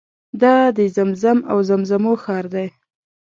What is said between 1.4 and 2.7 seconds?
او زمزمو ښار دی.